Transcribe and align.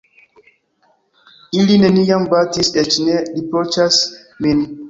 Ili 1.59 1.77
neniam 1.83 2.25
batis, 2.33 2.73
eĉ 2.85 2.99
ne 3.09 3.23
riproĉas 3.37 4.05
min. 4.47 4.69